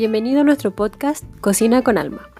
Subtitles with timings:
[0.00, 2.30] bienvenido a nuestro podcast Cocina con Alma.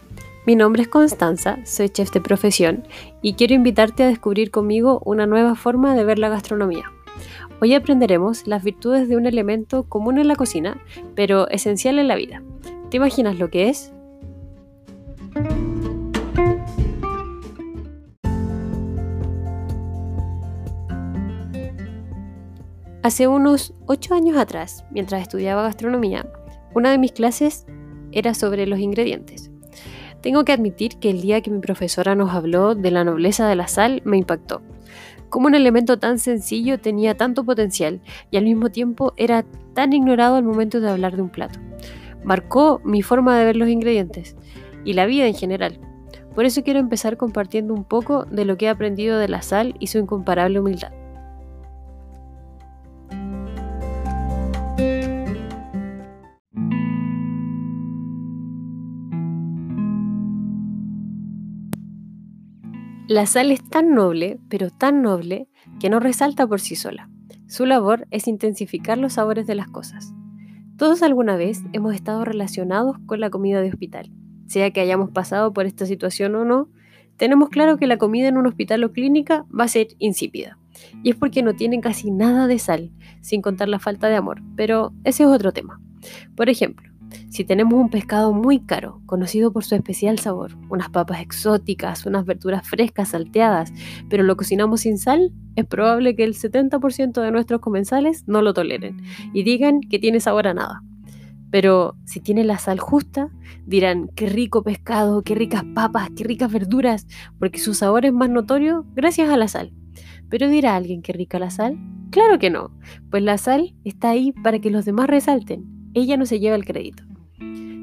[0.47, 2.85] Mi nombre es Constanza, soy chef de profesión
[3.21, 6.91] y quiero invitarte a descubrir conmigo una nueva forma de ver la gastronomía.
[7.61, 10.79] Hoy aprenderemos las virtudes de un elemento común en la cocina,
[11.15, 12.43] pero esencial en la vida.
[12.91, 13.93] ¿Te imaginas lo que es?
[23.03, 26.27] Hace unos 8 años atrás, mientras estudiaba gastronomía,
[26.75, 27.67] una de mis clases
[28.13, 29.51] era sobre los ingredientes.
[30.21, 33.57] Tengo que admitir que el día que mi profesora nos habló de la nobleza de
[33.57, 34.63] la sal me impactó.
[35.31, 39.45] Cómo un elemento tan sencillo tenía tanto potencial y al mismo tiempo era
[39.75, 41.59] tan ignorado al momento de hablar de un plato.
[42.25, 44.37] Marcó mi forma de ver los ingredientes
[44.85, 45.81] y la vida en general.
[46.35, 49.75] Por eso quiero empezar compartiendo un poco de lo que he aprendido de la sal
[49.79, 50.93] y su incomparable humildad.
[63.11, 65.49] La sal es tan noble, pero tan noble,
[65.81, 67.11] que no resalta por sí sola.
[67.49, 70.15] Su labor es intensificar los sabores de las cosas.
[70.77, 74.13] Todos alguna vez hemos estado relacionados con la comida de hospital.
[74.47, 76.69] Sea que hayamos pasado por esta situación o no,
[77.17, 80.57] tenemos claro que la comida en un hospital o clínica va a ser insípida.
[81.03, 84.41] Y es porque no tienen casi nada de sal, sin contar la falta de amor.
[84.55, 85.81] Pero ese es otro tema.
[86.37, 86.90] Por ejemplo,
[87.29, 92.25] si tenemos un pescado muy caro, conocido por su especial sabor, unas papas exóticas, unas
[92.25, 93.73] verduras frescas salteadas,
[94.09, 98.55] pero lo cocinamos sin sal, es probable que el 70% de nuestros comensales no lo
[98.55, 99.03] toleren
[99.33, 100.83] y digan que tiene sabor a nada.
[101.51, 103.29] Pero si tiene la sal justa,
[103.67, 107.07] dirán, qué rico pescado, qué ricas papas, qué ricas verduras,
[107.39, 109.73] porque su sabor es más notorio gracias a la sal.
[110.29, 111.77] Pero dirá alguien qué rica la sal?
[112.11, 112.71] Claro que no,
[113.11, 116.65] pues la sal está ahí para que los demás resalten ella no se lleva el
[116.65, 117.03] crédito.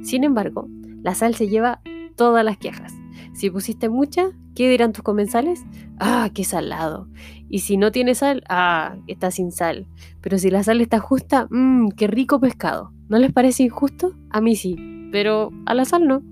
[0.03, 0.67] Sin embargo,
[1.03, 1.81] la sal se lleva
[2.15, 2.93] todas las quejas.
[3.33, 5.63] Si pusiste mucha, ¿qué dirán tus comensales?
[5.99, 7.07] Ah, qué salado.
[7.49, 9.87] Y si no tiene sal, ah, está sin sal.
[10.21, 12.91] Pero si la sal está justa, mmm, qué rico pescado.
[13.09, 14.15] ¿No les parece injusto?
[14.29, 14.75] A mí sí,
[15.11, 16.23] pero a la sal no.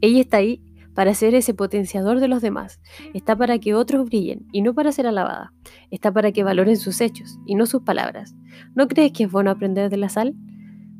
[0.00, 0.62] Ella está ahí
[1.00, 2.78] para ser ese potenciador de los demás.
[3.14, 5.50] Está para que otros brillen y no para ser alabada.
[5.90, 8.36] Está para que valoren sus hechos y no sus palabras.
[8.74, 10.34] ¿No crees que es bueno aprender de la sal?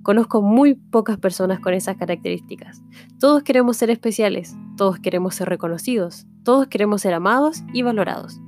[0.03, 2.83] Conozco muy pocas personas con esas características.
[3.19, 8.41] Todos queremos ser especiales, todos queremos ser reconocidos, todos queremos ser amados y valorados.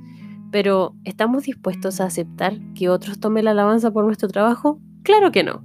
[0.53, 4.81] Pero, ¿estamos dispuestos a aceptar que otros tomen la alabanza por nuestro trabajo?
[5.03, 5.63] Claro que no.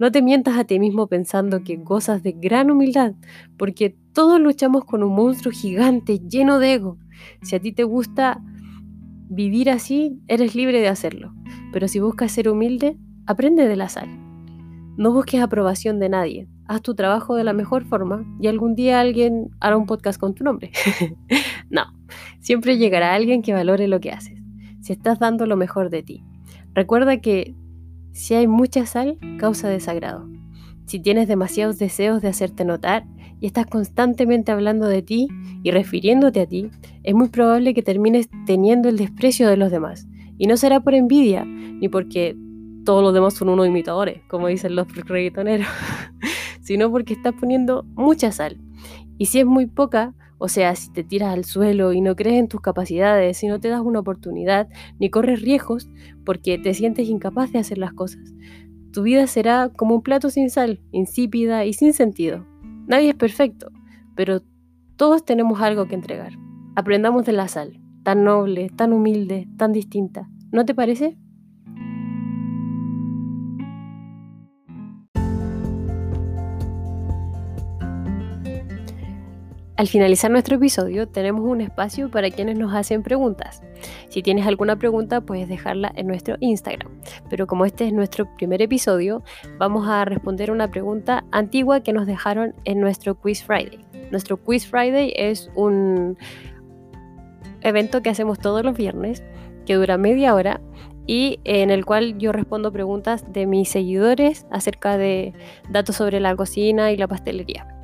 [0.00, 3.12] No te mientas a ti mismo pensando que gozas de gran humildad,
[3.58, 6.96] porque todos luchamos con un monstruo gigante lleno de ego.
[7.42, 8.40] Si a ti te gusta
[9.28, 11.34] vivir así, eres libre de hacerlo.
[11.70, 12.96] Pero si buscas ser humilde,
[13.26, 14.08] aprende de la sal.
[14.96, 16.48] No busques aprobación de nadie.
[16.66, 20.34] Haz tu trabajo de la mejor forma y algún día alguien hará un podcast con
[20.34, 20.72] tu nombre.
[21.68, 21.82] no,
[22.40, 24.38] siempre llegará alguien que valore lo que haces.
[24.80, 26.24] Si estás dando lo mejor de ti.
[26.72, 27.54] Recuerda que
[28.12, 30.28] si hay mucha sal, causa desagrado.
[30.86, 33.06] Si tienes demasiados deseos de hacerte notar
[33.40, 35.28] y estás constantemente hablando de ti
[35.62, 36.70] y refiriéndote a ti,
[37.04, 40.08] es muy probable que termines teniendo el desprecio de los demás.
[40.36, 42.36] Y no será por envidia, ni porque
[42.84, 45.68] todos los demás son unos imitadores, como dicen los reggaetoneros,
[46.60, 48.58] sino porque estás poniendo mucha sal.
[49.16, 52.38] Y si es muy poca, o sea, si te tiras al suelo y no crees
[52.38, 54.68] en tus capacidades, si no te das una oportunidad,
[54.98, 55.90] ni corres riesgos
[56.24, 58.32] porque te sientes incapaz de hacer las cosas,
[58.90, 62.46] tu vida será como un plato sin sal, insípida y sin sentido.
[62.86, 63.70] Nadie es perfecto,
[64.16, 64.40] pero
[64.96, 66.32] todos tenemos algo que entregar.
[66.74, 70.30] Aprendamos de la sal, tan noble, tan humilde, tan distinta.
[70.52, 71.18] ¿No te parece?
[79.80, 83.62] Al finalizar nuestro episodio tenemos un espacio para quienes nos hacen preguntas.
[84.10, 87.00] Si tienes alguna pregunta puedes dejarla en nuestro Instagram.
[87.30, 89.22] Pero como este es nuestro primer episodio,
[89.56, 93.78] vamos a responder una pregunta antigua que nos dejaron en nuestro Quiz Friday.
[94.10, 96.18] Nuestro Quiz Friday es un
[97.62, 99.24] evento que hacemos todos los viernes
[99.64, 100.60] que dura media hora
[101.06, 105.32] y en el cual yo respondo preguntas de mis seguidores acerca de
[105.70, 107.79] datos sobre la cocina y la pastelería.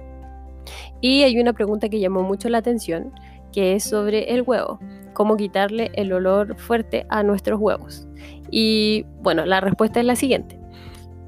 [1.00, 3.12] Y hay una pregunta que llamó mucho la atención,
[3.52, 4.78] que es sobre el huevo,
[5.12, 8.06] cómo quitarle el olor fuerte a nuestros huevos.
[8.50, 10.58] Y bueno, la respuesta es la siguiente.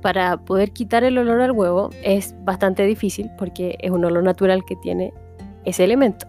[0.02, 4.64] Para poder quitar el olor al huevo es bastante difícil porque es un olor natural
[4.64, 5.12] que tiene
[5.64, 6.26] ese elemento.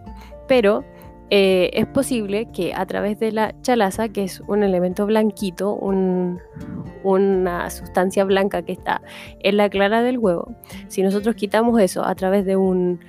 [0.48, 0.84] Pero
[1.32, 7.70] eh, es posible que a través de la chalaza, que es un elemento blanquito, una
[7.70, 9.02] sustancia blanca que está
[9.40, 10.56] en la clara del huevo,
[10.88, 13.00] si nosotros quitamos eso a través de un,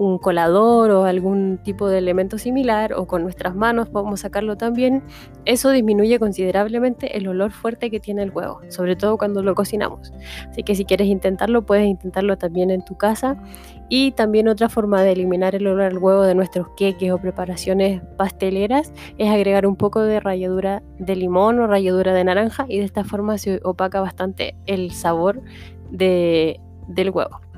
[0.00, 5.02] un colador o algún tipo de elemento similar o con nuestras manos podemos sacarlo también,
[5.44, 10.10] eso disminuye considerablemente el olor fuerte que tiene el huevo, sobre todo cuando lo cocinamos.
[10.48, 13.36] Así que si quieres intentarlo, puedes intentarlo también en tu casa.
[13.90, 18.00] Y también otra forma de eliminar el olor al huevo de nuestros queques o preparaciones
[18.16, 22.84] pasteleras es agregar un poco de ralladura de limón o ralladura de naranja y de
[22.84, 25.42] esta forma se opaca bastante el sabor
[25.90, 27.49] del huevo.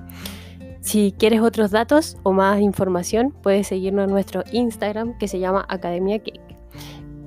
[0.82, 5.64] Si quieres otros datos o más información, puedes seguirnos en nuestro Instagram que se llama
[5.68, 6.40] Academia Cake.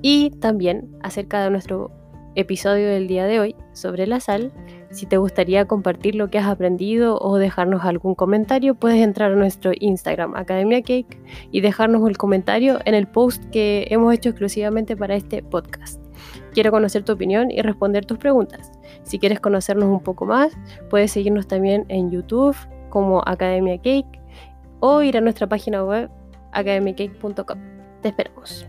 [0.02, 1.90] Y también acerca de nuestro
[2.36, 4.52] episodio del día de hoy sobre la sal,
[4.92, 9.36] si te gustaría compartir lo que has aprendido o dejarnos algún comentario, puedes entrar a
[9.38, 11.18] nuestro Instagram Academia Cake
[11.50, 16.02] y dejarnos el comentario en el post que hemos hecho exclusivamente para este podcast.
[16.54, 18.69] Quiero conocer tu opinión y responder tus preguntas.
[19.04, 20.57] Si quieres conocernos un poco más,
[20.90, 22.56] puedes seguirnos también en YouTube,
[22.95, 24.21] como Academia Cake
[24.80, 26.09] o ir a nuestra página web
[26.53, 27.59] academiacake.com.
[28.01, 28.65] Te esperamos.